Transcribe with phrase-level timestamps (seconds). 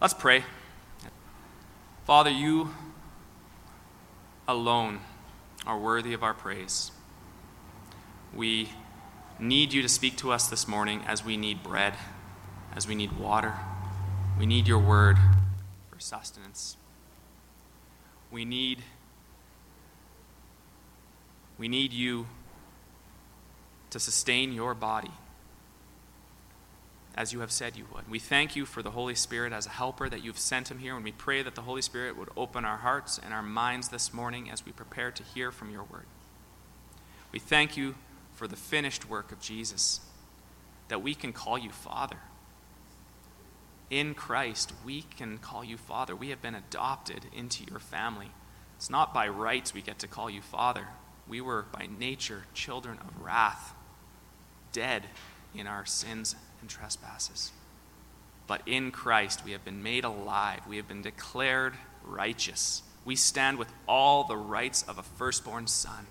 [0.00, 0.44] Let's pray.
[2.04, 2.70] Father, you
[4.46, 5.00] alone
[5.66, 6.92] are worthy of our praise.
[8.32, 8.68] We
[9.40, 11.94] need you to speak to us this morning as we need bread,
[12.76, 13.54] as we need water.
[14.38, 15.16] We need your word
[15.90, 16.76] for sustenance.
[18.30, 18.84] We need
[21.58, 22.28] we need you
[23.90, 25.10] to sustain your body
[27.18, 28.08] as you have said you would.
[28.08, 30.94] We thank you for the Holy Spirit as a helper that you've sent him here,
[30.94, 34.14] and we pray that the Holy Spirit would open our hearts and our minds this
[34.14, 36.06] morning as we prepare to hear from your word.
[37.32, 37.96] We thank you
[38.34, 39.98] for the finished work of Jesus,
[40.86, 42.18] that we can call you Father.
[43.90, 46.14] In Christ, we can call you Father.
[46.14, 48.30] We have been adopted into your family.
[48.76, 50.86] It's not by rights we get to call you Father.
[51.26, 53.74] We were by nature children of wrath,
[54.70, 55.06] dead
[55.52, 57.52] in our sins and trespasses.
[58.46, 62.82] But in Christ we have been made alive, we have been declared righteous.
[63.04, 66.06] We stand with all the rights of a firstborn son.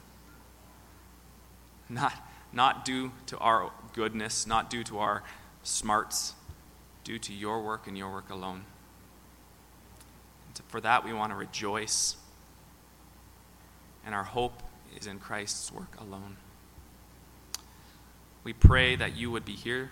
[1.89, 2.13] Not,
[2.51, 5.23] not due to our goodness, not due to our
[5.63, 6.33] smarts,
[7.03, 8.63] due to your work and your work alone.
[10.47, 12.15] And for that, we want to rejoice.
[14.05, 14.63] And our hope
[14.99, 16.37] is in Christ's work alone.
[18.43, 19.91] We pray that you would be here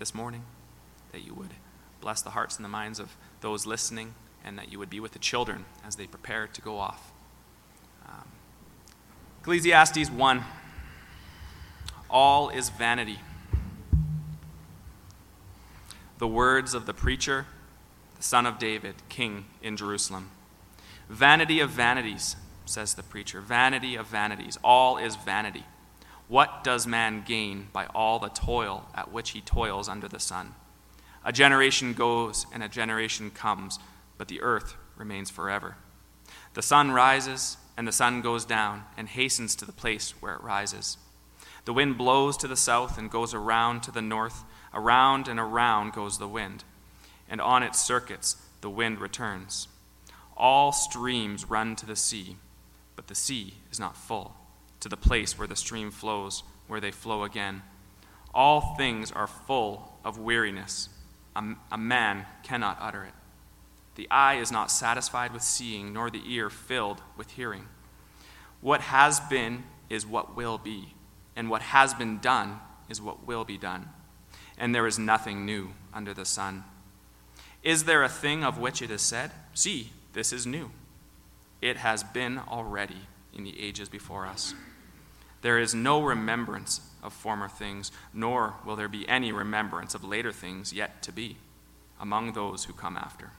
[0.00, 0.42] this morning,
[1.12, 1.50] that you would
[2.00, 5.12] bless the hearts and the minds of those listening, and that you would be with
[5.12, 7.12] the children as they prepare to go off.
[8.08, 8.24] Um,
[9.42, 10.42] Ecclesiastes 1
[12.08, 13.18] All is vanity.
[16.16, 17.44] The words of the preacher,
[18.16, 20.30] the son of David, king in Jerusalem.
[21.10, 23.42] Vanity of vanities, says the preacher.
[23.42, 24.56] Vanity of vanities.
[24.64, 25.64] All is vanity.
[26.30, 30.54] What does man gain by all the toil at which he toils under the sun?
[31.24, 33.80] A generation goes and a generation comes,
[34.16, 35.74] but the earth remains forever.
[36.54, 40.42] The sun rises and the sun goes down and hastens to the place where it
[40.44, 40.98] rises.
[41.64, 44.44] The wind blows to the south and goes around to the north.
[44.72, 46.62] Around and around goes the wind,
[47.28, 49.66] and on its circuits the wind returns.
[50.36, 52.36] All streams run to the sea,
[52.94, 54.36] but the sea is not full
[54.80, 57.62] to the place where the stream flows, where they flow again.
[58.34, 60.88] All things are full of weariness.
[61.36, 63.14] A, a, man cannot utter it.
[63.96, 67.66] The eye is not satisfied with seeing, nor the ear filled with hearing.
[68.60, 70.94] What has been is what will be,
[71.36, 73.88] and what has been done is what will be done.
[74.58, 76.64] And there is nothing new under the sun.
[77.62, 80.70] Is there a thing of which it is said, See, this is new?
[81.60, 84.54] It has been already in the ages before us.
[85.42, 90.32] There is no remembrance of former things, nor will there be any remembrance of later
[90.32, 91.36] things yet to be
[91.98, 93.30] among those who come after.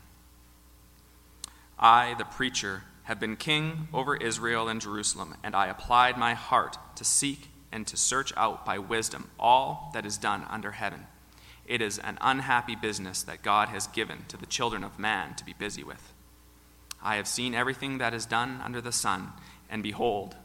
[1.77, 6.77] I, the preacher, have been king over Israel and Jerusalem, and I applied my heart
[6.95, 11.07] to seek and to search out by wisdom all that is done under heaven.
[11.65, 15.45] It is an unhappy business that God has given to the children of man to
[15.45, 16.13] be busy with.
[17.01, 19.31] I have seen everything that is done under the sun,
[19.69, 20.35] and behold,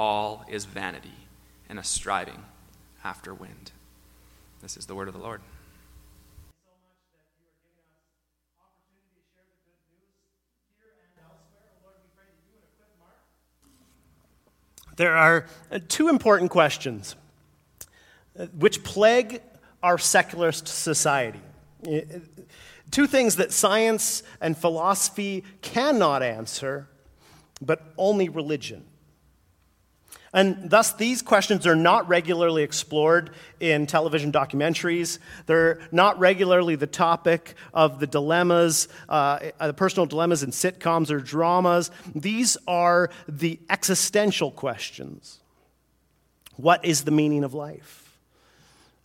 [0.00, 1.12] all is vanity
[1.68, 2.42] and a striving
[3.04, 3.70] after wind.
[4.62, 5.42] This is the word of the Lord.
[14.96, 17.14] There are uh, two important questions
[18.38, 19.42] uh, which plague
[19.82, 21.42] our secularist society.
[21.86, 22.00] Uh,
[22.90, 26.88] two things that science and philosophy cannot answer,
[27.60, 28.84] but only religion
[30.32, 35.18] and thus, these questions are not regularly explored in television documentaries.
[35.46, 41.18] They're not regularly the topic of the dilemmas, uh, the personal dilemmas in sitcoms or
[41.18, 41.90] dramas.
[42.14, 45.40] These are the existential questions
[46.56, 48.16] What is the meaning of life?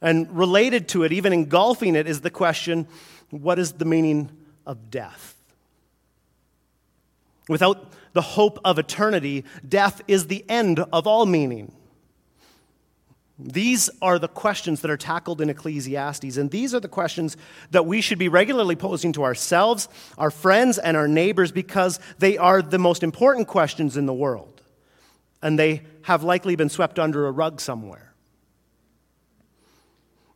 [0.01, 2.87] And related to it, even engulfing it, is the question
[3.31, 4.29] What is the meaning
[4.67, 5.35] of death?
[7.49, 11.73] Without the hope of eternity, death is the end of all meaning.
[13.37, 17.35] These are the questions that are tackled in Ecclesiastes, and these are the questions
[17.71, 22.37] that we should be regularly posing to ourselves, our friends, and our neighbors because they
[22.37, 24.61] are the most important questions in the world,
[25.41, 28.13] and they have likely been swept under a rug somewhere.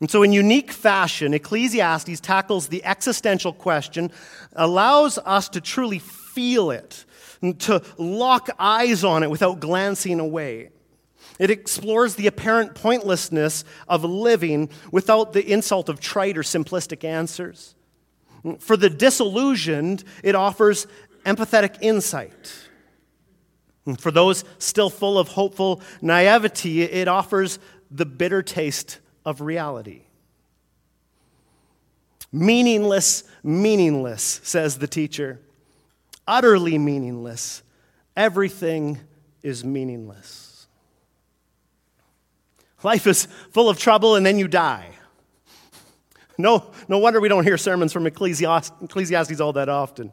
[0.02, 4.12] And so, in unique fashion, Ecclesiastes tackles the existential question,
[4.54, 7.06] allows us to truly feel it,
[7.42, 10.70] to lock eyes on it without glancing away.
[11.38, 17.76] It explores the apparent pointlessness of living without the insult of trite or simplistic answers.
[18.60, 20.88] For the disillusioned, it offers
[21.26, 22.68] empathetic insight.
[23.98, 27.60] For those still full of hopeful naivety, it offers
[27.90, 30.04] the bitter taste of reality.
[32.32, 35.40] Meaningless, meaningless, says the teacher.
[36.30, 37.64] Utterly meaningless.
[38.16, 39.00] Everything
[39.42, 40.68] is meaningless.
[42.84, 44.92] Life is full of trouble and then you die.
[46.38, 50.12] No, no wonder we don't hear sermons from Ecclesiastes all that often.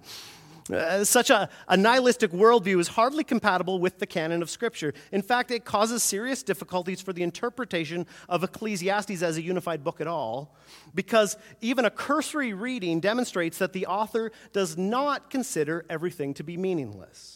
[0.71, 4.93] Uh, such a, a nihilistic worldview is hardly compatible with the canon of Scripture.
[5.13, 10.01] In fact, it causes serious difficulties for the interpretation of Ecclesiastes as a unified book
[10.01, 10.57] at all,
[10.95, 16.57] because even a cursory reading demonstrates that the author does not consider everything to be
[16.57, 17.36] meaningless.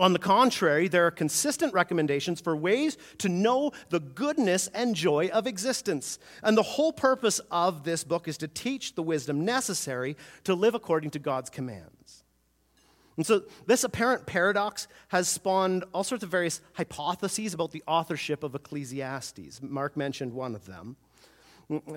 [0.00, 5.28] On the contrary, there are consistent recommendations for ways to know the goodness and joy
[5.28, 6.18] of existence.
[6.42, 10.74] And the whole purpose of this book is to teach the wisdom necessary to live
[10.74, 12.24] according to God's commands.
[13.18, 18.42] And so, this apparent paradox has spawned all sorts of various hypotheses about the authorship
[18.42, 19.60] of Ecclesiastes.
[19.60, 20.96] Mark mentioned one of them.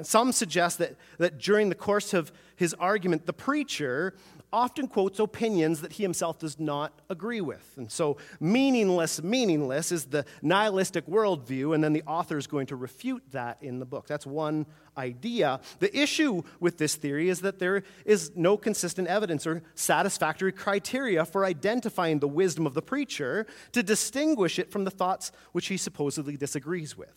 [0.02, 4.14] Some suggest that, that during the course of his argument, the preacher
[4.54, 7.74] often quotes opinions that he himself does not agree with.
[7.76, 12.76] And so, meaningless, meaningless is the nihilistic worldview, and then the author is going to
[12.76, 14.08] refute that in the book.
[14.08, 15.60] That's one idea.
[15.80, 21.26] The issue with this theory is that there is no consistent evidence or satisfactory criteria
[21.26, 25.78] for identifying the wisdom of the preacher to distinguish it from the thoughts which he
[25.78, 27.14] supposedly disagrees with.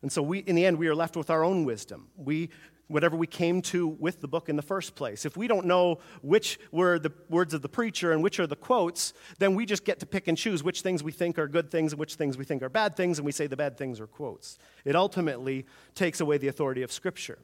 [0.00, 2.08] And so, we, in the end, we are left with our own wisdom.
[2.16, 2.50] We
[2.88, 5.24] whatever we came to with the book in the first place.
[5.24, 8.56] If we don't know which were the words of the preacher and which are the
[8.56, 11.70] quotes, then we just get to pick and choose which things we think are good
[11.70, 14.00] things and which things we think are bad things, and we say the bad things
[14.00, 14.58] are quotes.
[14.84, 17.38] It ultimately takes away the authority of Scripture.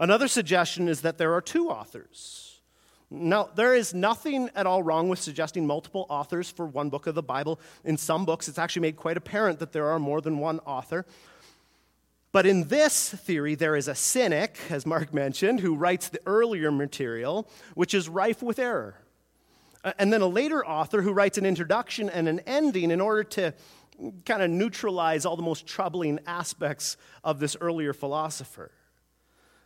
[0.00, 2.60] Another suggestion is that there are two authors.
[3.14, 7.14] Now, there is nothing at all wrong with suggesting multiple authors for one book of
[7.14, 7.60] the Bible.
[7.84, 11.04] In some books, it's actually made quite apparent that there are more than one author.
[12.32, 16.72] But in this theory, there is a cynic, as Mark mentioned, who writes the earlier
[16.72, 18.96] material, which is rife with error.
[19.98, 23.52] And then a later author who writes an introduction and an ending in order to
[24.24, 28.70] kind of neutralize all the most troubling aspects of this earlier philosopher.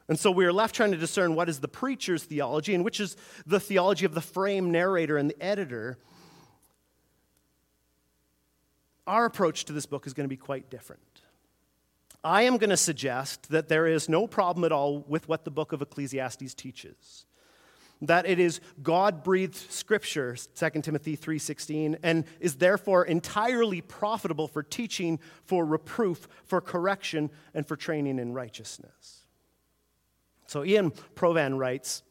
[0.08, 2.98] And so we are left trying to discern what is the preacher's theology and which
[2.98, 3.16] is
[3.46, 5.98] the theology of the frame narrator and the editor.
[9.06, 11.02] Our approach to this book is going to be quite different.
[12.26, 15.50] I am going to suggest that there is no problem at all with what the
[15.52, 17.24] book of Ecclesiastes teaches.
[18.02, 25.20] That it is God-breathed scripture, 2 Timothy 3:16, and is therefore entirely profitable for teaching,
[25.44, 29.22] for reproof, for correction, and for training in righteousness.
[30.48, 32.02] So Ian Provan writes,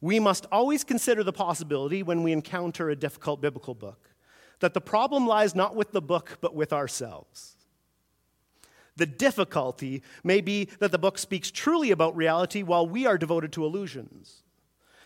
[0.00, 4.10] "We must always consider the possibility when we encounter a difficult biblical book
[4.58, 7.56] that the problem lies not with the book but with ourselves."
[8.96, 13.52] The difficulty may be that the book speaks truly about reality while we are devoted
[13.52, 14.42] to illusions.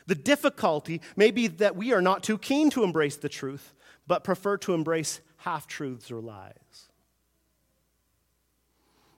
[0.07, 3.75] The difficulty may be that we are not too keen to embrace the truth,
[4.07, 6.89] but prefer to embrace half truths or lies.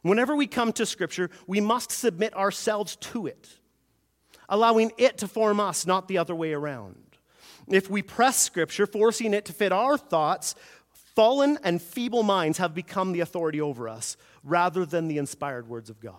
[0.03, 3.49] Whenever we come to Scripture, we must submit ourselves to it,
[4.49, 6.95] allowing it to form us, not the other way around.
[7.69, 10.55] If we press Scripture, forcing it to fit our thoughts,
[11.17, 15.91] fallen and feeble minds have become the authority over us rather than the inspired words
[15.91, 16.15] of God.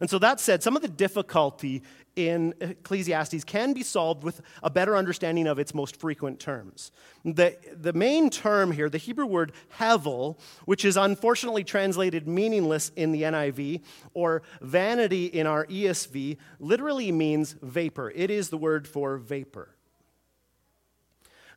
[0.00, 1.82] And so, that said, some of the difficulty
[2.16, 6.90] in Ecclesiastes can be solved with a better understanding of its most frequent terms.
[7.22, 13.12] The, the main term here, the Hebrew word hevel, which is unfortunately translated meaningless in
[13.12, 13.82] the NIV,
[14.14, 18.10] or vanity in our ESV, literally means vapor.
[18.14, 19.76] It is the word for vapor.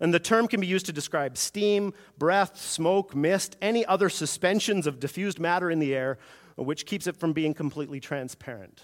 [0.03, 4.85] And the term can be used to describe steam, breath, smoke, mist, any other suspensions
[4.85, 6.17] of diffused matter in the air,
[6.57, 8.83] which keeps it from being completely transparent.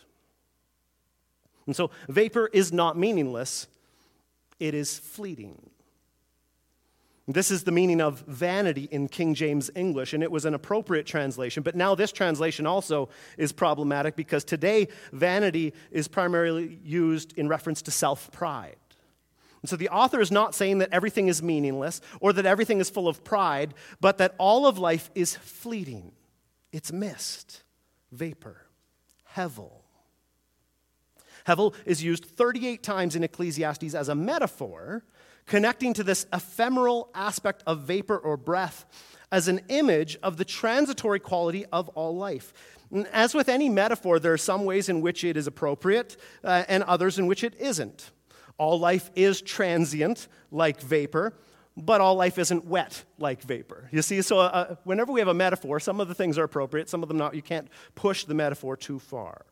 [1.66, 3.68] And so, vapor is not meaningless,
[4.62, 5.70] it is fleeting.
[7.28, 11.06] This is the meaning of vanity in King James English, and it was an appropriate
[11.06, 11.64] translation.
[11.64, 17.82] But now, this translation also is problematic because today, vanity is primarily used in reference
[17.82, 18.78] to self pride.
[19.62, 22.90] And so the author is not saying that everything is meaningless or that everything is
[22.90, 26.14] full of pride, but that all of life is fleeting.
[26.72, 27.64] It's mist,
[28.12, 28.66] vapor,
[29.36, 29.72] hevel.
[31.46, 35.04] Hevel is used 38 times in Ecclesiastes as a metaphor,
[35.46, 38.86] connecting to this ephemeral aspect of vapor or breath
[39.32, 42.54] as an image of the transitory quality of all life.
[43.12, 46.84] As with any metaphor, there are some ways in which it is appropriate uh, and
[46.84, 48.12] others in which it isn't.
[48.60, 51.34] All life is transient, like vapor,
[51.76, 53.90] but all life isn't wet like vapor.
[53.92, 56.90] You see, so uh, whenever we have a metaphor, some of the things are appropriate,
[56.90, 57.34] some of them not.
[57.34, 59.46] You can't push the metaphor too far.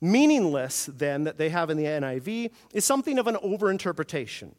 [0.00, 4.52] Meaningless, then, that they have in the NIV is something of an overinterpretation.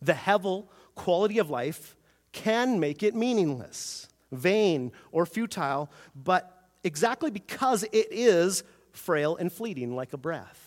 [0.00, 1.96] The Hevel quality of life
[2.32, 9.94] can make it meaningless, vain, or futile, but exactly because it is frail and fleeting
[9.94, 10.61] like a breath.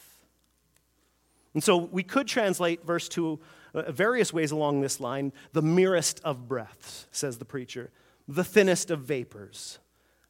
[1.55, 3.39] And so we could translate verse 2
[3.73, 7.91] uh, various ways along this line the merest of breaths, says the preacher,
[8.27, 9.79] the thinnest of vapors.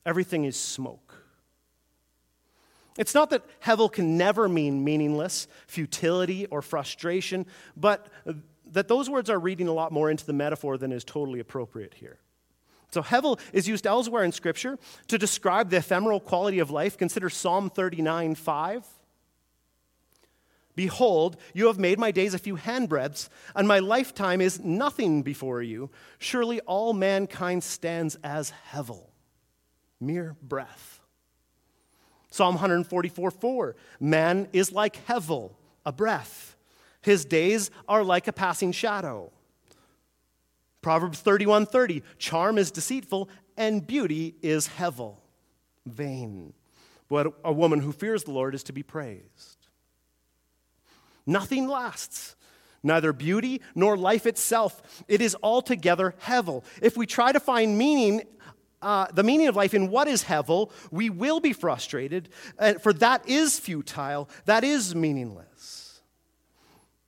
[0.05, 1.15] Everything is smoke.
[2.97, 8.07] It's not that Hevel can never mean meaningless, futility, or frustration, but
[8.71, 11.95] that those words are reading a lot more into the metaphor than is totally appropriate
[11.95, 12.19] here.
[12.91, 16.97] So, Hevel is used elsewhere in Scripture to describe the ephemeral quality of life.
[16.97, 18.85] Consider Psalm 39 5.
[20.75, 25.61] Behold, you have made my days a few handbreadths, and my lifetime is nothing before
[25.61, 25.89] you.
[26.19, 29.07] Surely all mankind stands as Hevel,
[30.01, 30.99] mere breath.
[32.29, 35.51] Psalm 144 4 Man is like Hevel,
[35.85, 36.57] a breath.
[37.01, 39.31] His days are like a passing shadow.
[40.81, 45.15] Proverbs 31 30 Charm is deceitful, and beauty is Hevel,
[45.85, 46.53] vain.
[47.07, 49.64] But a woman who fears the Lord is to be praised.
[51.25, 52.35] Nothing lasts.
[52.83, 55.03] Neither beauty nor life itself.
[55.07, 56.63] It is altogether hevel.
[56.81, 58.21] If we try to find meaning,
[58.81, 62.29] uh, the meaning of life in what is hevel, we will be frustrated,
[62.59, 66.01] uh, for that is futile, that is meaningless.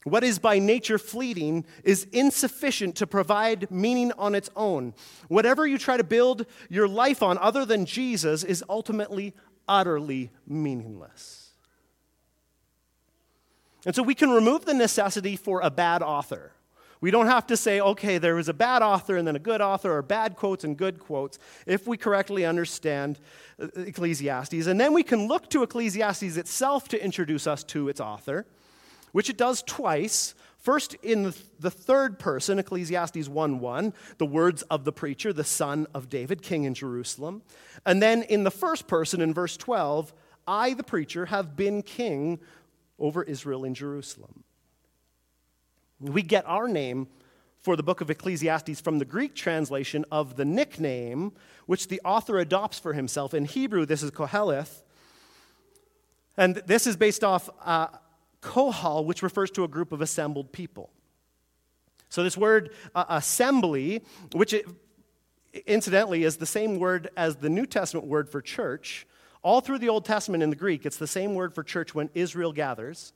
[0.04, 4.94] What is by nature fleeting is insufficient to provide meaning on its own.
[5.28, 9.36] Whatever you try to build your life on other than Jesus is ultimately
[9.68, 11.47] utterly meaningless.
[13.88, 16.52] And so we can remove the necessity for a bad author.
[17.00, 19.62] We don't have to say, okay, there was a bad author and then a good
[19.62, 23.18] author, or bad quotes and good quotes, if we correctly understand
[23.62, 24.68] uh, Ecclesiastes.
[24.68, 28.46] And then we can look to Ecclesiastes itself to introduce us to its author,
[29.14, 30.36] which it does twice.
[30.58, 35.88] First, in the third person, Ecclesiastes 1 1, the words of the preacher, the son
[35.94, 37.42] of David, king in Jerusalem.
[37.86, 40.14] And then in the first person, in verse 12,
[40.48, 42.40] I, the preacher, have been king
[43.00, 44.44] over Israel in Jerusalem.
[46.00, 47.08] We get our name
[47.60, 51.34] for the book of Ecclesiastes from the Greek translation of the nickname
[51.66, 53.34] which the author adopts for himself.
[53.34, 54.84] In Hebrew, this is Koheleth.
[56.38, 57.88] And this is based off uh,
[58.42, 60.92] Kohal, which refers to a group of assembled people.
[62.10, 64.66] So, this word uh, assembly, which it,
[65.66, 69.08] incidentally is the same word as the New Testament word for church,
[69.44, 72.10] all through the Old Testament in the Greek, it's the same word for church when
[72.14, 73.14] Israel gathers.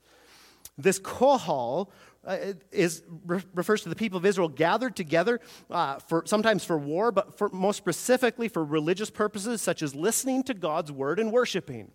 [0.77, 1.89] This kohal
[2.25, 2.37] uh,
[2.71, 7.11] is, re- refers to the people of Israel gathered together, uh, for, sometimes for war,
[7.11, 11.91] but for, most specifically for religious purposes, such as listening to God's word and worshiping.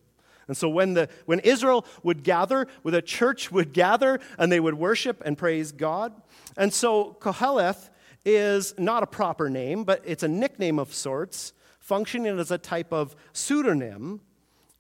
[0.49, 4.61] And so when, the, when Israel would gather, when a church would gather, and they
[4.61, 6.13] would worship and praise God.
[6.57, 7.91] And so Koheleth
[8.25, 11.53] is not a proper name, but it's a nickname of sorts,
[11.87, 14.21] functioning as a type of pseudonym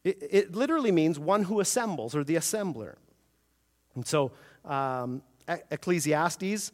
[0.07, 2.95] it, it literally means one who assembles or the assembler.
[3.97, 4.31] And so
[4.65, 6.71] um, Ecclesiastes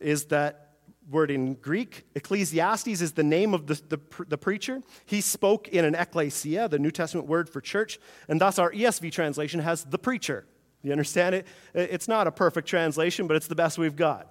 [0.00, 0.70] is that
[1.10, 2.04] word in Greek.
[2.14, 4.82] Ecclesiastes is the name of the, the, the, preacher.
[5.04, 7.98] He spoke in an ecclesia, the New Testament word for church,
[8.28, 10.46] and thus our ESV translation has the preacher.
[10.82, 11.46] You understand it?
[11.74, 14.28] It's not a perfect translation, but it's the best we've got.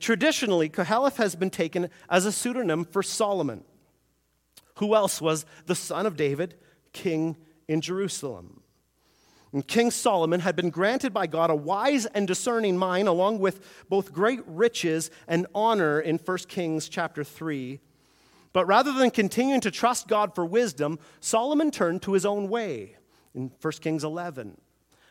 [0.00, 3.64] Traditionally, Koheleth has been taken as a pseudonym for Solomon.
[4.76, 6.54] Who else was the son of David,
[6.92, 7.36] king
[7.68, 8.62] in Jerusalem?
[9.52, 13.60] And king Solomon had been granted by God a wise and discerning mind, along with
[13.90, 17.78] both great riches and honor in 1 Kings chapter 3.
[18.54, 22.96] But rather than continuing to trust God for wisdom, Solomon turned to his own way
[23.34, 24.58] in 1 Kings 11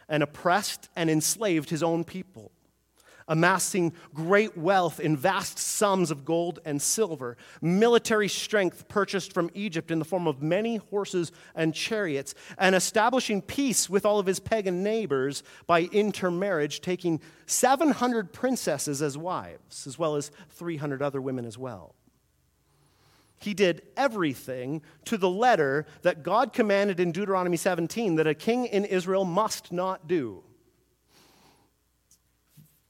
[0.09, 2.51] and oppressed and enslaved his own people
[3.31, 9.89] amassing great wealth in vast sums of gold and silver, military strength purchased from Egypt
[9.89, 14.41] in the form of many horses and chariots, and establishing peace with all of his
[14.41, 21.45] pagan neighbors by intermarriage, taking 700 princesses as wives, as well as 300 other women
[21.45, 21.95] as well.
[23.39, 28.65] He did everything to the letter that God commanded in Deuteronomy 17 that a king
[28.65, 30.43] in Israel must not do.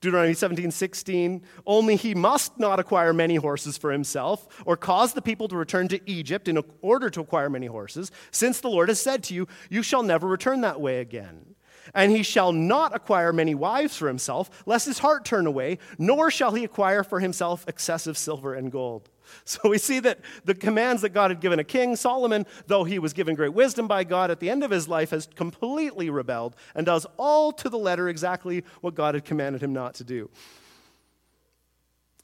[0.02, 5.22] Deuteronomy 17, 16, only he must not acquire many horses for himself, or cause the
[5.22, 9.00] people to return to Egypt in order to acquire many horses, since the Lord has
[9.00, 11.56] said to you, You shall never return that way again.
[11.94, 16.32] And he shall not acquire many wives for himself, lest his heart turn away, nor
[16.32, 19.10] shall he acquire for himself excessive silver and gold.
[19.46, 23.00] So we see that the commands that God had given a king, Solomon, though he
[23.00, 26.56] was given great wisdom by God, at the end of his life has completely rebelled
[26.76, 30.30] and does all to the letter exactly what God had commanded him not to do.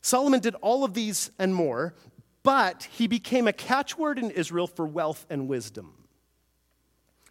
[0.02, 1.94] Solomon did all of these and more,
[2.44, 5.94] but he became a catchword in Israel for wealth and wisdom.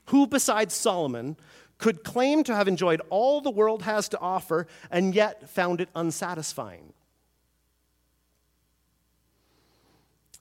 [0.06, 1.36] Who besides Solomon
[1.78, 5.88] could claim to have enjoyed all the world has to offer and yet found it
[5.94, 6.92] unsatisfying.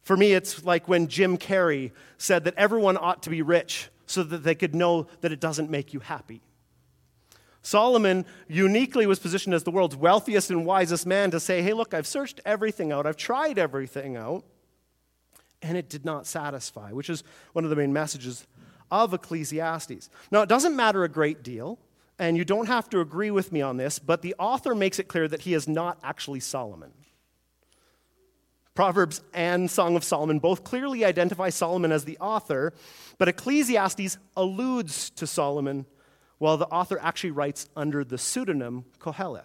[0.05, 4.21] For me, it's like when Jim Carrey said that everyone ought to be rich so
[4.21, 6.43] that they could know that it doesn't make you happy.
[7.63, 11.95] Solomon uniquely was positioned as the world's wealthiest and wisest man to say, hey, look,
[11.95, 14.45] I've searched everything out, I've tried everything out,
[15.63, 18.45] and it did not satisfy, which is one of the main messages
[18.91, 20.11] of Ecclesiastes.
[20.29, 21.79] Now, it doesn't matter a great deal,
[22.19, 25.07] and you don't have to agree with me on this, but the author makes it
[25.07, 26.91] clear that he is not actually Solomon.
[28.75, 32.73] Proverbs and Song of Solomon both clearly identify Solomon as the author,
[33.17, 35.85] but Ecclesiastes alludes to Solomon
[36.37, 39.43] while the author actually writes under the pseudonym Koheleth.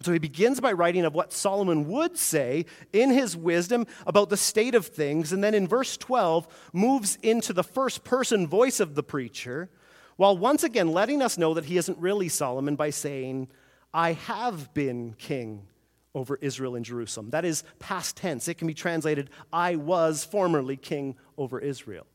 [0.00, 4.36] So he begins by writing of what Solomon would say in his wisdom about the
[4.38, 8.94] state of things, and then in verse 12 moves into the first person voice of
[8.94, 9.70] the preacher,
[10.16, 13.48] while once again letting us know that he isn't really Solomon by saying,
[13.92, 15.68] I have been king
[16.14, 17.30] over Israel and Jerusalem.
[17.30, 18.48] That is past tense.
[18.48, 22.06] It can be translated, I was formerly king over Israel.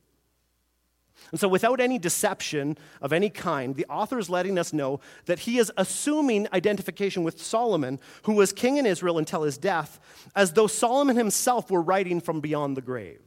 [1.32, 5.40] And so, without any deception of any kind, the author is letting us know that
[5.40, 10.00] he is assuming identification with Solomon, who was king in Israel until his death,
[10.36, 13.22] as though Solomon himself were writing from beyond the grave.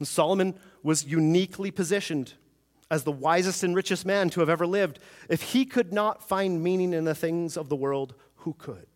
[0.00, 2.34] And Solomon was uniquely positioned
[2.90, 4.98] as the wisest and richest man to have ever lived.
[5.30, 8.86] If he could not find meaning in the things of the world, who could?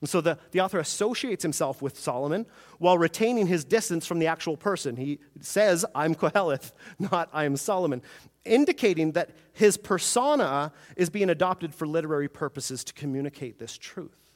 [0.00, 2.46] And so the, the author associates himself with Solomon
[2.78, 4.96] while retaining his distance from the actual person.
[4.96, 8.02] He says, I'm Koheleth, not I am Solomon,
[8.44, 14.27] indicating that his persona is being adopted for literary purposes to communicate this truth.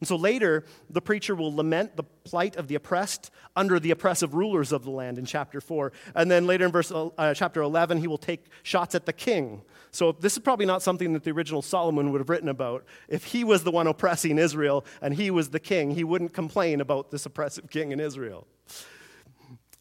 [0.00, 4.34] And so later, the preacher will lament the plight of the oppressed under the oppressive
[4.34, 5.92] rulers of the land in chapter 4.
[6.14, 9.62] And then later in verse, uh, chapter 11, he will take shots at the king
[9.94, 12.84] so this is probably not something that the original Solomon would have written about.
[13.08, 16.80] If he was the one oppressing Israel and he was the king, he wouldn't complain
[16.80, 18.48] about this oppressive king in Israel.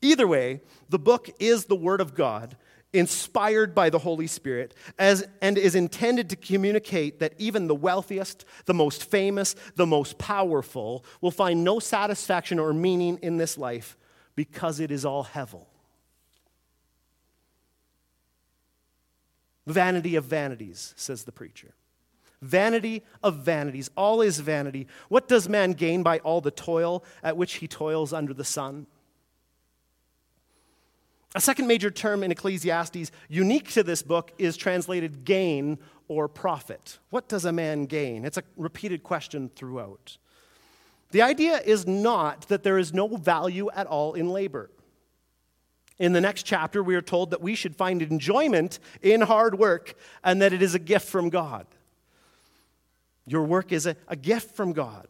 [0.04, 2.56] Either way, the book is the Word of God,
[2.94, 8.46] inspired by the Holy Spirit, as, and is intended to communicate that even the wealthiest,
[8.66, 13.98] the most famous, the most powerful will find no satisfaction or meaning in this life
[14.36, 15.66] because it is all hevel.
[19.66, 21.74] Vanity of vanities, says the preacher.
[22.42, 23.90] Vanity of vanities.
[23.96, 24.88] All is vanity.
[25.08, 28.86] What does man gain by all the toil at which he toils under the sun?
[31.36, 37.00] A second major term in Ecclesiastes, unique to this book, is translated gain or profit.
[37.10, 38.24] What does a man gain?
[38.24, 40.18] It's a repeated question throughout.
[41.12, 44.70] The idea is not that there is no value at all in labor.
[46.00, 49.96] In the next chapter, we are told that we should find enjoyment in hard work
[50.24, 51.66] and that it is a gift from God.
[53.26, 55.08] Your work is a, a gift from God.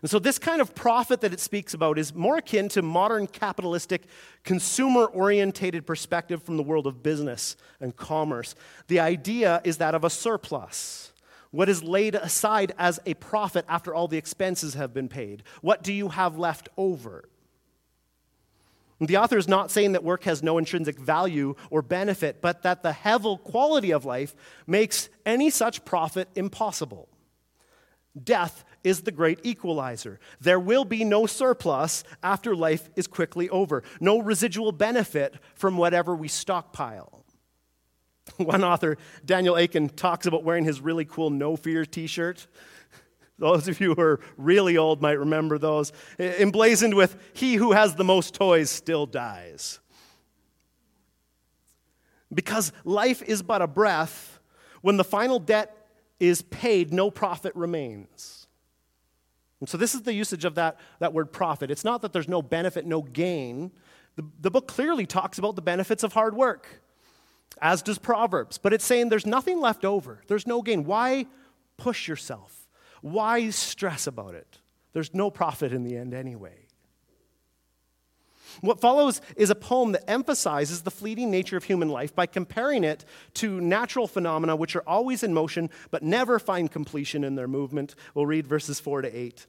[0.00, 3.26] And so, this kind of profit that it speaks about is more akin to modern
[3.26, 4.04] capitalistic,
[4.44, 8.54] consumer orientated perspective from the world of business and commerce.
[8.86, 11.12] The idea is that of a surplus.
[11.50, 15.42] What is laid aside as a profit after all the expenses have been paid?
[15.62, 17.28] What do you have left over?
[19.00, 22.82] The author is not saying that work has no intrinsic value or benefit, but that
[22.82, 24.34] the hevel quality of life
[24.66, 27.08] makes any such profit impossible.
[28.20, 30.20] Death is the great equalizer.
[30.40, 36.14] There will be no surplus after life is quickly over, no residual benefit from whatever
[36.14, 37.24] we stockpile.
[38.36, 42.46] One author, Daniel Akin, talks about wearing his really cool No Fear t shirt.
[43.38, 45.92] Those of you who are really old might remember those.
[46.18, 49.78] Emblazoned with, He who has the most toys still dies.
[52.34, 54.40] Because life is but a breath,
[54.82, 55.88] when the final debt
[56.18, 58.37] is paid, no profit remains.
[59.60, 61.70] And so, this is the usage of that, that word profit.
[61.70, 63.72] It's not that there's no benefit, no gain.
[64.16, 66.82] The, the book clearly talks about the benefits of hard work.
[67.60, 68.58] as does Proverbs.
[68.58, 70.84] But it's saying there's nothing left over, there's no gain.
[70.84, 71.26] Why
[71.76, 72.68] push yourself?
[73.00, 74.58] Why stress about it?
[74.92, 76.67] There's no profit in the end anyway.
[78.60, 82.84] What follows is a poem that emphasizes the fleeting nature of human life by comparing
[82.84, 87.48] it to natural phenomena which are always in motion but never find completion in their
[87.48, 87.94] movement.
[88.14, 89.46] We'll read verses 4 to 8.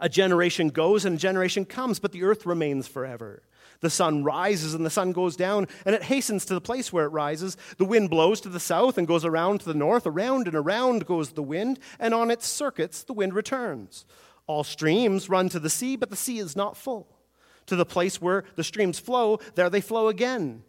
[0.00, 3.42] A generation goes and a generation comes, but the earth remains forever.
[3.80, 7.04] The sun rises and the sun goes down, and it hastens to the place where
[7.04, 7.56] it rises.
[7.76, 10.06] The wind blows to the south and goes around to the north.
[10.06, 14.04] Around and around goes the wind, and on its circuits the wind returns.
[14.46, 17.17] All streams run to the sea, but the sea is not full.
[17.68, 20.62] To the place where the streams flow, there they flow again.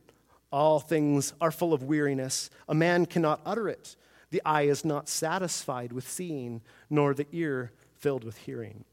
[0.52, 2.50] All things are full of weariness.
[2.68, 3.96] A man cannot utter it.
[4.32, 8.84] The eye is not satisfied with seeing, nor the ear filled with hearing.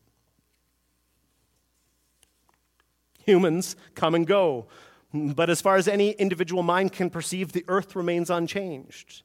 [3.24, 4.66] Humans come and go.
[5.12, 9.22] But as far as any individual mind can perceive, the earth remains unchanged.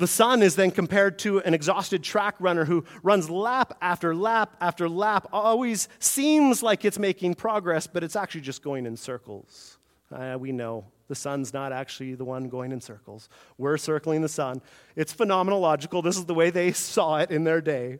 [0.00, 4.56] The sun is then compared to an exhausted track runner who runs lap after lap
[4.58, 9.76] after lap, always seems like it's making progress, but it's actually just going in circles.
[10.10, 13.28] Uh, we know the sun's not actually the one going in circles.
[13.58, 14.62] We're circling the sun.
[14.96, 16.02] It's phenomenological.
[16.02, 17.98] This is the way they saw it in their day.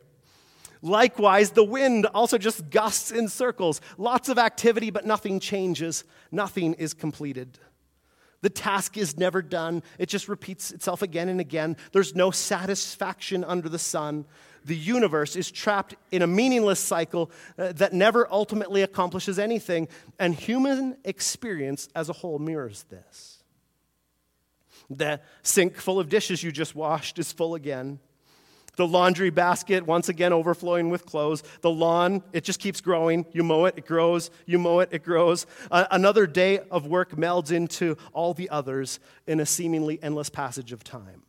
[0.81, 3.79] Likewise, the wind also just gusts in circles.
[3.99, 6.03] Lots of activity, but nothing changes.
[6.31, 7.59] Nothing is completed.
[8.41, 9.83] The task is never done.
[9.99, 11.77] It just repeats itself again and again.
[11.91, 14.25] There's no satisfaction under the sun.
[14.65, 19.87] The universe is trapped in a meaningless cycle uh, that never ultimately accomplishes anything.
[20.19, 23.43] And human experience as a whole mirrors this.
[24.89, 27.99] The sink full of dishes you just washed is full again.
[28.77, 31.43] The laundry basket, once again overflowing with clothes.
[31.61, 33.25] The lawn, it just keeps growing.
[33.33, 34.31] You mow it, it grows.
[34.45, 35.45] You mow it, it grows.
[35.69, 40.71] Uh, another day of work melds into all the others in a seemingly endless passage
[40.71, 41.23] of time.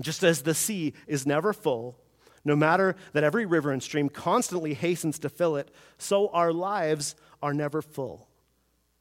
[0.00, 1.98] Just as the sea is never full,
[2.44, 7.14] no matter that every river and stream constantly hastens to fill it, so our lives
[7.42, 8.28] are never full,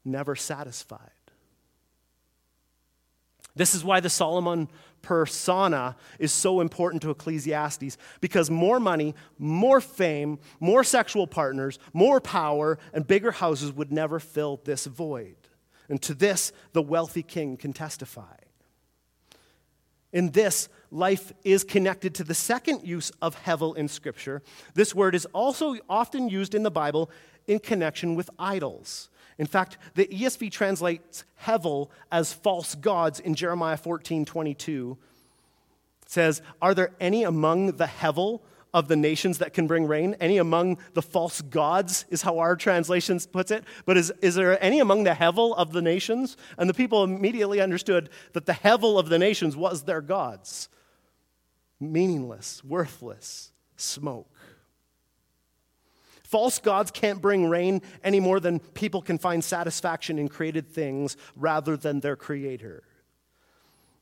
[0.04, 1.12] never satisfied.
[3.56, 4.70] This is why the Solomon
[5.08, 12.20] persona is so important to Ecclesiastes because more money, more fame, more sexual partners, more
[12.20, 15.38] power, and bigger houses would never fill this void.
[15.88, 18.36] And to this, the wealthy king can testify.
[20.14, 24.42] In this, life is connected to the second use of hevel in Scripture.
[24.74, 27.10] This word is also often used in the Bible
[27.48, 29.10] in connection with idols.
[29.38, 34.98] In fact, the ESV translates Hevel as false gods in Jeremiah 14 22.
[36.02, 38.42] It says, Are there any among the Hevel
[38.78, 40.16] of the nations that can bring rain?
[40.20, 43.64] Any among the false gods, is how our translations puts it.
[43.86, 46.38] But is, is there any among the Hevel of the nations?
[46.60, 50.70] And the people immediately understood that the Hevel of the nations was their gods.
[51.80, 54.32] Meaningless, worthless, smoke.
[56.24, 61.18] False gods can't bring rain any more than people can find satisfaction in created things
[61.36, 62.84] rather than their creator.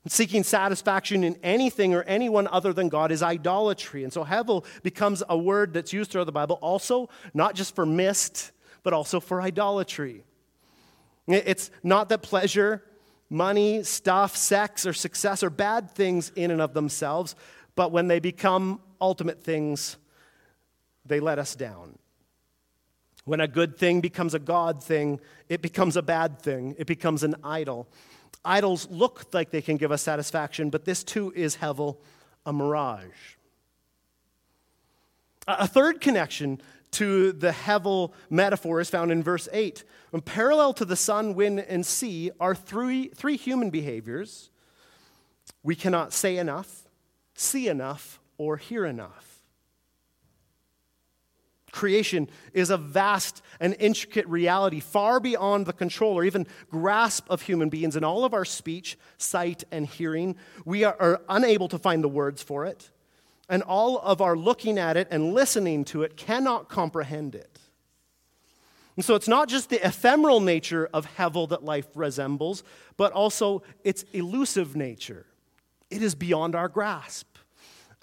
[0.08, 4.04] Seeking satisfaction in anything or anyone other than God is idolatry.
[4.04, 7.86] And so Hevel becomes a word that's used throughout the Bible also, not just for
[7.86, 8.52] mist,
[8.84, 10.24] but also for idolatry.
[11.28, 12.84] It's not that pleasure,
[13.32, 17.36] money, stuff, sex, or success are bad things in and of themselves,
[17.76, 19.98] but when they become ultimate things,
[21.04, 21.98] they let us down.
[23.26, 26.76] When a good thing becomes a God thing, it becomes a bad thing.
[26.78, 27.88] It becomes an idol.
[28.44, 31.98] Idols look like they can give us satisfaction, but this too is Hevel,
[32.46, 33.36] a mirage.
[35.48, 39.84] A third connection to the Hevel metaphor is found in verse 8.
[40.12, 44.50] When parallel to the sun, wind, and sea are three, three human behaviors
[45.66, 46.88] we cannot say enough,
[47.34, 49.25] see enough, or hear enough.
[51.76, 57.42] Creation is a vast and intricate reality, far beyond the control or even grasp of
[57.42, 57.98] human beings.
[57.98, 62.08] In all of our speech, sight, and hearing, we are, are unable to find the
[62.08, 62.90] words for it.
[63.50, 67.60] And all of our looking at it and listening to it cannot comprehend it.
[68.96, 72.64] And so it's not just the ephemeral nature of Hevel that life resembles,
[72.96, 75.26] but also its elusive nature.
[75.90, 77.35] It is beyond our grasp.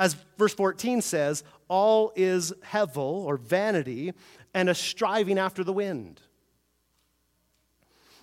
[0.02, 4.12] As verse 14 says, all is hevel or vanity
[4.52, 6.20] and a striving after the wind.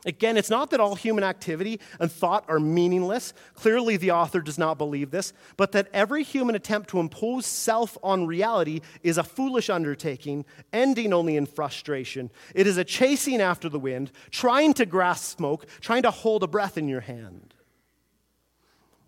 [0.06, 3.34] Again, it's not that all human activity and thought are meaningless.
[3.54, 7.98] Clearly, the author does not believe this, but that every human attempt to impose self
[8.04, 12.30] on reality is a foolish undertaking, ending only in frustration.
[12.54, 16.48] It is a chasing after the wind, trying to grasp smoke, trying to hold a
[16.48, 17.54] breath in your hand.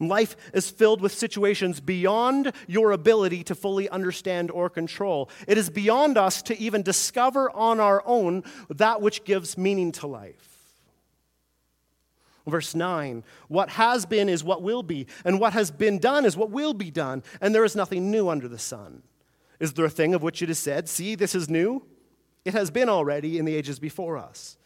[0.02, 5.30] Life is filled with situations beyond your ability to fully understand or control.
[5.48, 10.08] It is beyond us to even discover on our own that which gives meaning to
[10.08, 10.52] life.
[12.48, 16.36] Verse 9 What has been is what will be, and what has been done is
[16.36, 19.04] what will be done, and there is nothing new under the sun.
[19.60, 21.86] Is there a thing of which it is said, See, this is new?
[22.44, 24.58] It has been already in the ages before us.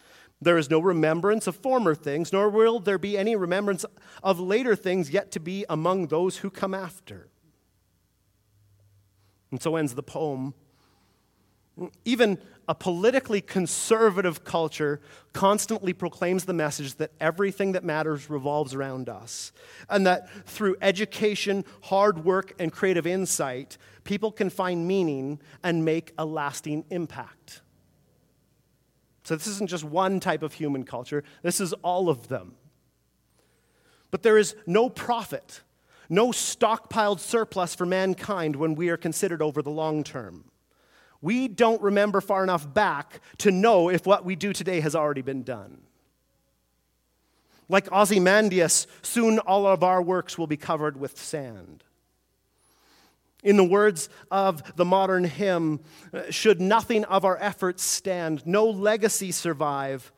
[0.41, 3.86] There is no remembrance of former things, nor will there be any remembrance
[4.21, 7.30] of later things yet to be among those who come after.
[9.52, 10.54] And so ends the poem.
[12.04, 15.02] Even a politically conservative culture
[15.34, 19.52] constantly proclaims the message that everything that matters revolves around us,
[19.89, 26.13] and that through education, hard work, and creative insight, people can find meaning and make
[26.17, 27.62] a lasting impact.
[29.26, 32.54] So, this isn't just one type of human culture, this is all of them.
[34.12, 35.62] But there is no profit,
[36.10, 40.46] no stockpiled surplus for mankind when we are considered over the long term.
[41.22, 45.24] We don't remember far enough back to know if what we do today has already
[45.24, 45.82] been done.
[47.68, 51.84] Like Ozymandias, soon all of our works will be covered with sand.
[53.46, 55.80] In the words of the modern hymn,
[56.12, 60.12] uh, should nothing of our efforts stand, no legacy survive,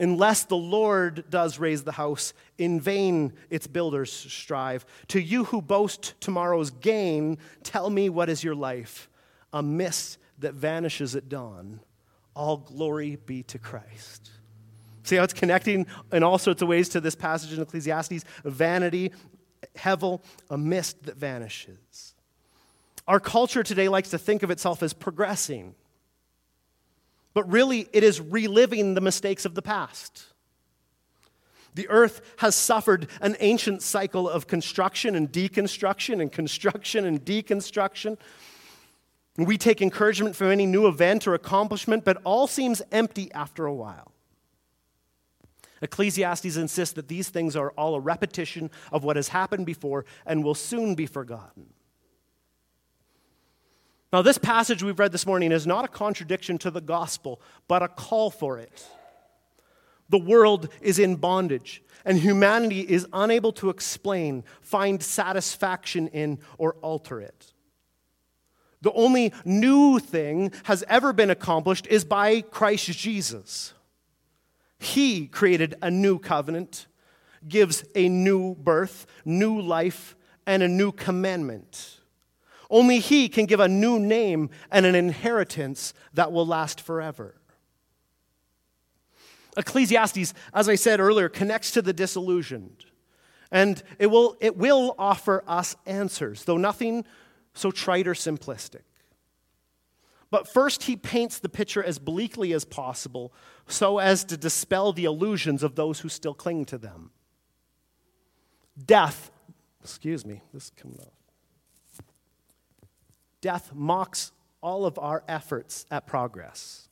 [0.00, 4.86] unless the Lord does raise the house, in vain its builders strive.
[5.08, 9.10] To you who boast tomorrow's gain, tell me what is your life?
[9.52, 11.80] A mist that vanishes at dawn.
[12.34, 14.30] All glory be to Christ.
[15.02, 18.24] See how it's connecting in all sorts of ways to this passage in Ecclesiastes?
[18.42, 19.12] Vanity,
[19.76, 22.14] hevel, a mist that vanishes.
[23.10, 25.74] Our culture today likes to think of itself as progressing,
[27.34, 30.26] but really it is reliving the mistakes of the past.
[31.74, 38.16] The earth has suffered an ancient cycle of construction and deconstruction and construction and deconstruction.
[39.36, 43.74] We take encouragement from any new event or accomplishment, but all seems empty after a
[43.74, 44.12] while.
[45.82, 50.44] Ecclesiastes insists that these things are all a repetition of what has happened before and
[50.44, 51.74] will soon be forgotten.
[54.12, 57.82] Now, this passage we've read this morning is not a contradiction to the gospel, but
[57.82, 58.84] a call for it.
[60.08, 66.74] The world is in bondage, and humanity is unable to explain, find satisfaction in, or
[66.82, 67.52] alter it.
[68.82, 73.74] The only new thing has ever been accomplished is by Christ Jesus.
[74.80, 76.86] He created a new covenant,
[77.46, 81.99] gives a new birth, new life, and a new commandment.
[82.70, 87.34] Only He can give a new name and an inheritance that will last forever.
[89.56, 92.86] Ecclesiastes, as I said earlier, connects to the disillusioned.
[93.50, 97.04] And it will, it will offer us answers, though nothing
[97.52, 98.82] so trite or simplistic.
[100.30, 103.32] But first, he paints the picture as bleakly as possible
[103.66, 107.10] so as to dispel the illusions of those who still cling to them.
[108.86, 109.32] Death,
[109.82, 111.19] excuse me, this coming off.
[113.40, 116.88] Death mocks all of our efforts at progress.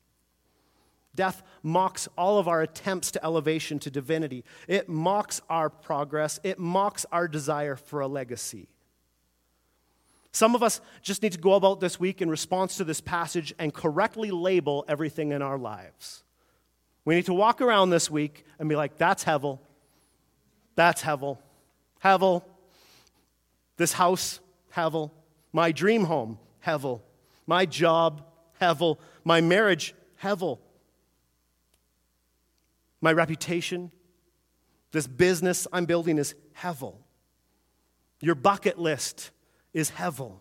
[1.15, 4.45] Death mocks all of our attempts to elevation to divinity.
[4.69, 6.39] It mocks our progress.
[6.45, 8.69] It mocks our desire for a legacy.
[10.31, 13.53] Some of us just need to go about this week in response to this passage
[13.59, 16.23] and correctly label everything in our lives.
[17.05, 19.59] We need to walk around this week and be like, that's Hevel.
[20.77, 21.39] That's Hevel.
[22.05, 22.45] Hevel.
[23.77, 24.39] This house,
[24.75, 25.11] Hevel.
[25.53, 27.01] My dream home, Hevel.
[27.47, 28.23] My job,
[28.61, 28.99] Hevel.
[29.25, 30.59] My marriage, Hevel.
[33.01, 33.93] My reputation,
[34.93, 36.97] this business I'm building is Hevel.
[38.21, 39.31] Your bucket list
[39.73, 40.39] is Hevel.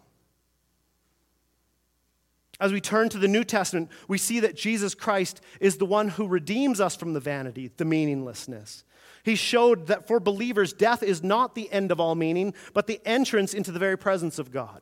[2.60, 6.10] As we turn to the New Testament, we see that Jesus Christ is the one
[6.10, 8.84] who redeems us from the vanity, the meaninglessness.
[9.24, 13.00] He showed that for believers, death is not the end of all meaning, but the
[13.06, 14.82] entrance into the very presence of God.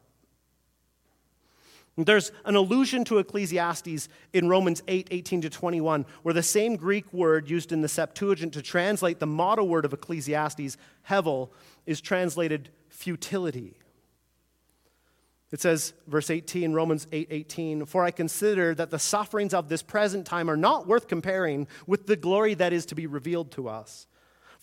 [1.97, 7.12] There's an allusion to Ecclesiastes in Romans 8 18 to 21, where the same Greek
[7.13, 10.77] word used in the Septuagint to translate the motto word of Ecclesiastes,
[11.10, 11.51] hevel,
[11.86, 13.77] is translated futility.
[15.51, 19.81] It says, verse 18, Romans 8 18, For I consider that the sufferings of this
[19.81, 23.69] present time are not worth comparing with the glory that is to be revealed to
[23.69, 24.05] us.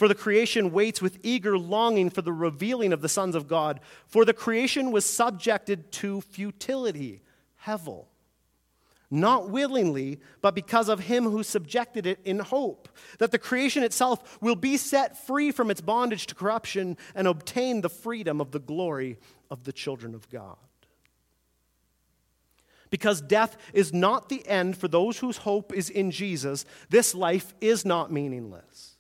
[0.03, 3.79] For the creation waits with eager longing for the revealing of the sons of God.
[4.09, 7.23] For the creation was subjected to futility,
[7.65, 8.07] hevel,
[9.12, 12.88] not willingly, but because of him who subjected it in hope,
[13.21, 17.81] that the creation itself will be set free from its bondage to corruption and obtain
[17.81, 19.19] the freedom of the glory
[19.53, 20.57] of the children of God.
[22.91, 27.55] Because death is not the end for those whose hope is in Jesus, this life
[27.61, 28.91] is not meaningless.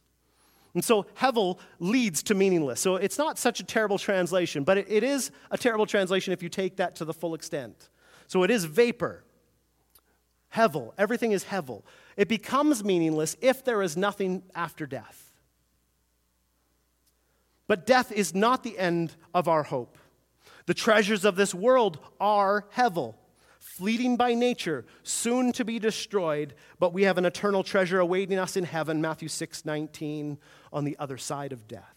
[0.74, 2.80] And so Hevel leads to meaningless.
[2.80, 6.42] So it's not such a terrible translation, but it, it is a terrible translation if
[6.42, 7.90] you take that to the full extent.
[8.26, 9.24] So it is vapor.
[10.54, 10.92] Hevel.
[10.96, 11.82] Everything is Hevel.
[12.16, 15.32] It becomes meaningless if there is nothing after death.
[17.66, 19.98] But death is not the end of our hope.
[20.66, 23.14] The treasures of this world are Hevel
[23.62, 28.56] fleeting by nature, soon to be destroyed, but we have an eternal treasure awaiting us
[28.56, 30.36] in heaven, Matthew 6 19,
[30.72, 31.96] on the other side of death.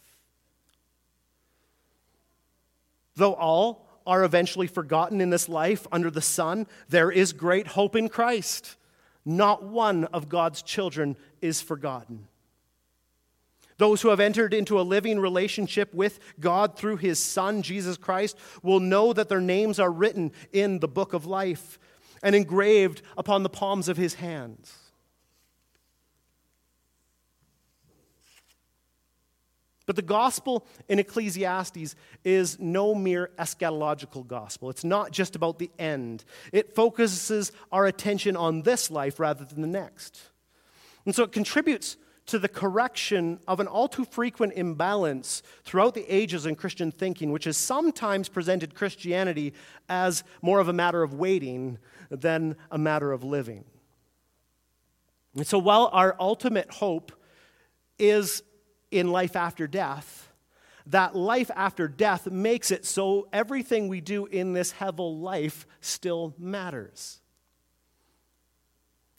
[3.16, 7.96] Though all are eventually forgotten in this life under the sun, there is great hope
[7.96, 8.78] in Christ.
[9.26, 12.28] Not one of God's children is forgotten.
[13.78, 18.38] Those who have entered into a living relationship with God through his Son, Jesus Christ,
[18.64, 21.78] will know that their names are written in the book of life
[22.24, 24.74] and engraved upon the palms of his hands.
[29.86, 34.70] But the gospel in Ecclesiastes is no mere eschatological gospel.
[34.72, 39.62] It's not just about the end, it focuses our attention on this life rather than
[39.62, 40.20] the next.
[41.06, 46.06] And so it contributes to the correction of an all too frequent imbalance throughout the
[46.14, 49.54] ages in Christian thinking, which has sometimes presented Christianity
[49.88, 51.78] as more of a matter of waiting
[52.10, 53.64] than a matter of living.
[55.36, 57.12] And so, while our ultimate hope
[58.00, 58.42] is
[58.90, 60.32] in life after death,
[60.88, 66.34] that life after death makes it so everything we do in this hevel life still
[66.38, 67.22] matters.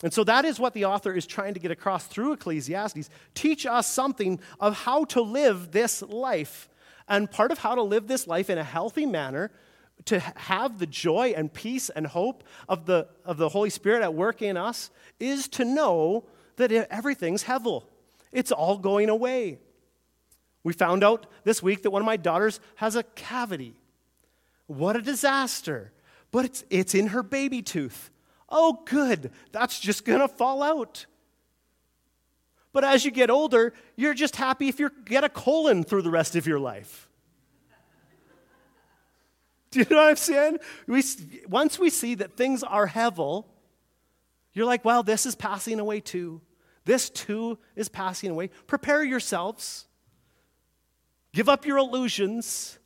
[0.02, 3.08] And so that is what the author is trying to get across through Ecclesiastes.
[3.34, 6.68] Teach us something of how to live this life.
[7.08, 9.50] And part of how to live this life in a healthy manner,
[10.06, 14.12] to have the joy and peace and hope of the, of the Holy Spirit at
[14.12, 16.24] work in us, is to know
[16.56, 17.84] that everything's hevel.
[18.32, 19.58] It's all going away.
[20.62, 23.80] We found out this week that one of my daughters has a cavity.
[24.66, 25.92] What a disaster.
[26.32, 28.10] But it's, it's in her baby tooth.
[28.48, 31.06] Oh, good, that's just going to fall out.
[32.72, 36.10] But as you get older, you're just happy if you get a colon through the
[36.10, 37.08] rest of your life.
[39.70, 40.58] Do you know what I'm saying?
[40.86, 41.02] We,
[41.48, 43.46] once we see that things are hevel,
[44.52, 46.42] you're like, well, this is passing away too.
[46.84, 48.50] This too is passing away.
[48.66, 49.86] Prepare yourselves.
[51.32, 52.78] Give up your illusions.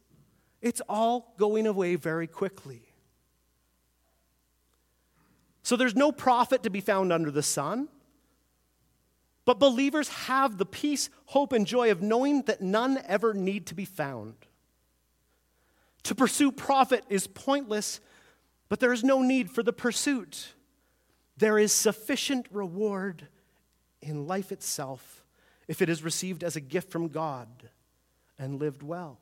[0.63, 2.90] It's all going away very quickly.
[5.63, 7.89] So there's no profit to be found under the sun.
[9.45, 13.75] But believers have the peace, hope, and joy of knowing that none ever need to
[13.75, 14.35] be found.
[16.05, 18.01] To pursue profit is pointless,
[18.69, 20.55] but there is no need for the pursuit.
[21.37, 23.29] There is sufficient reward
[24.03, 25.25] in life itself
[25.69, 27.49] if it is received as a gift from God
[28.39, 29.19] and lived well.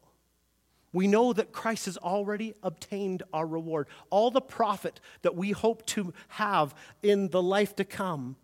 [0.92, 3.88] We know that Christ has already obtained our reward.
[4.10, 8.36] All the profit that we hope to have in the life to come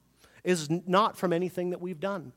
[0.43, 2.33] is not from anything that we've done.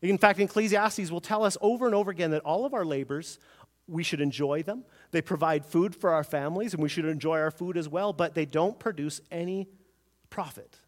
[0.00, 3.38] In fact, Ecclesiastes will tell us over and over again that all of our labors,
[3.86, 4.84] we should enjoy them.
[5.10, 8.34] They provide food for our families, and we should enjoy our food as well, but
[8.34, 9.68] they don't produce any
[10.30, 10.78] profit.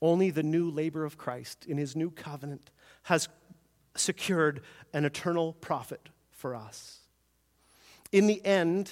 [0.00, 2.70] Only the new labor of Christ in his new covenant
[3.04, 3.28] has
[3.96, 4.60] secured
[4.92, 6.10] an eternal profit
[6.44, 6.98] for us.
[8.12, 8.90] In the end,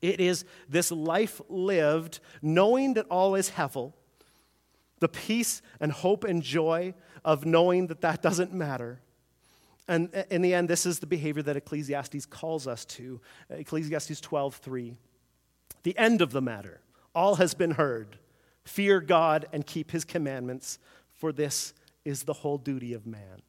[0.00, 3.92] it is this life lived knowing that all is hevel,
[5.00, 9.00] the peace and hope and joy of knowing that that doesn't matter.
[9.88, 13.20] And in the end, this is the behavior that Ecclesiastes calls us to.
[13.50, 14.96] Ecclesiastes 12:3.
[15.82, 16.82] The end of the matter.
[17.16, 18.20] All has been heard.
[18.62, 20.78] Fear God and keep his commandments,
[21.10, 23.42] for this is the whole duty of man.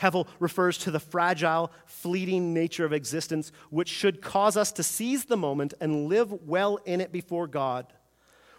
[0.00, 5.24] Hevel refers to the fragile, fleeting nature of existence, which should cause us to seize
[5.24, 7.92] the moment and live well in it before God,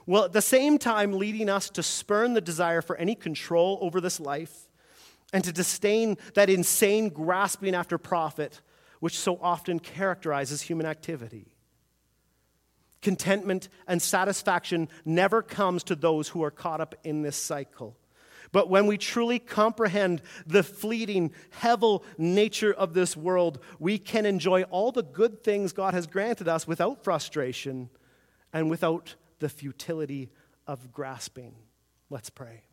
[0.06, 4.02] while at the same time leading us to spurn the desire for any control over
[4.02, 4.68] this life
[5.32, 8.62] and to disdain that insane grasping after profit,
[9.00, 11.54] which so often characterizes human activity.
[13.02, 17.96] Contentment and satisfaction never comes to those who are caught up in this cycle.
[18.52, 21.32] But when we truly comprehend the fleeting,
[21.62, 26.48] hevel nature of this world, we can enjoy all the good things God has granted
[26.48, 27.90] us without frustration
[28.52, 30.32] and without the futility
[30.66, 31.56] of grasping.
[32.10, 32.64] Let's pray.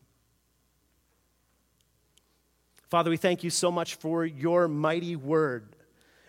[2.89, 5.75] Father, we thank you so much for your mighty word.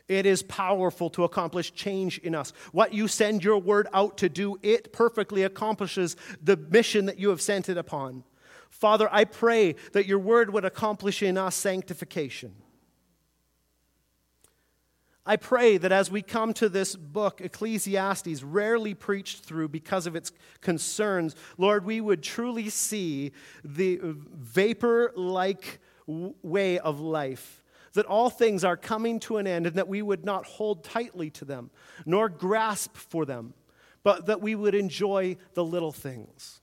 [0.09, 2.53] It is powerful to accomplish change in us.
[2.73, 7.29] What you send your word out to do, it perfectly accomplishes the mission that you
[7.29, 8.25] have sent it upon.
[8.71, 12.55] Father, I pray that your word would accomplish in us sanctification.
[15.29, 20.17] I pray that as we come to this book, Ecclesiastes, rarely preached through because of
[20.17, 27.63] its concerns, Lord, we would truly see the vapor like way of life.
[27.93, 31.29] That all things are coming to an end and that we would not hold tightly
[31.31, 31.71] to them,
[32.07, 33.53] nor grasp for them,
[34.03, 36.63] but that we would enjoy the little things.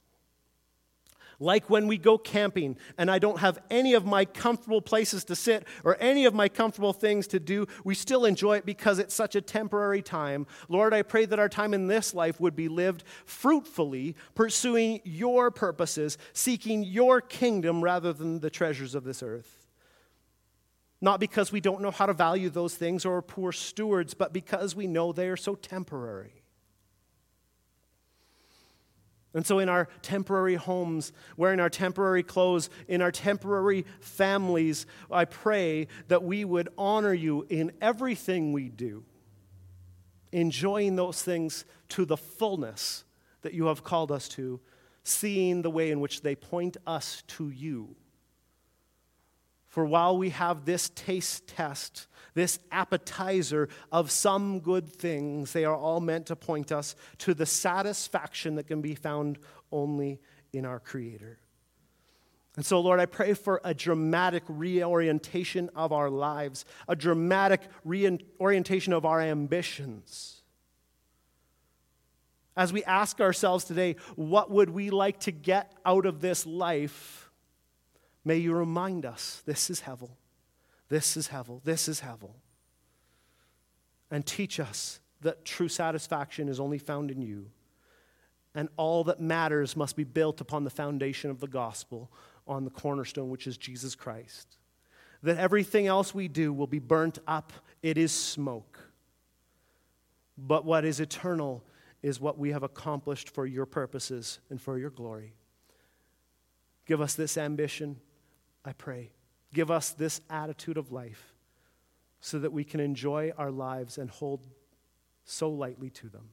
[1.39, 5.36] Like when we go camping and I don't have any of my comfortable places to
[5.36, 9.13] sit or any of my comfortable things to do, we still enjoy it because it's
[9.13, 10.47] such a temporary time.
[10.69, 15.51] Lord, I pray that our time in this life would be lived fruitfully, pursuing your
[15.51, 19.65] purposes, seeking your kingdom rather than the treasures of this earth.
[21.01, 24.33] Not because we don't know how to value those things or are poor stewards, but
[24.33, 26.44] because we know they are so temporary.
[29.36, 35.25] And so, in our temporary homes, wearing our temporary clothes, in our temporary families, I
[35.25, 39.03] pray that we would honor you in everything we do,
[40.31, 43.03] enjoying those things to the fullness
[43.41, 44.61] that you have called us to,
[45.03, 47.93] seeing the way in which they point us to you.
[49.76, 55.76] For while we have this taste test, this appetizer of some good things, they are
[55.76, 59.38] all meant to point us to the satisfaction that can be found
[59.73, 60.21] only
[60.53, 61.39] in our Creator.
[62.55, 68.93] And so, Lord, I pray for a dramatic reorientation of our lives, a dramatic reorientation
[68.93, 70.41] of our ambitions.
[72.55, 77.24] As we ask ourselves today, what would we like to get out of this life?
[78.26, 80.09] May you remind us this is Hevel,
[80.89, 82.32] this is Hevel, this is Hevel.
[84.09, 87.51] And teach us that true satisfaction is only found in you.
[88.55, 92.11] And all that matters must be built upon the foundation of the gospel,
[92.47, 94.57] on the cornerstone, which is Jesus Christ.
[95.23, 97.51] That everything else we do will be burnt up,
[97.84, 98.80] it is smoke.
[100.38, 101.63] But what is eternal
[102.01, 105.34] is what we have accomplished for your purposes and for your glory.
[106.86, 107.99] Give us this ambition.
[108.66, 109.11] I pray.
[109.53, 111.34] Give us this attitude of life
[112.20, 114.47] so that we can enjoy our lives and hold
[115.24, 116.30] so lightly to them.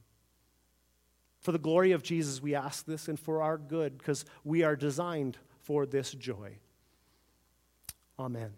[1.39, 4.75] For the glory of Jesus, we ask this and for our good because we are
[4.75, 6.57] designed for this joy.
[8.17, 8.53] Amen.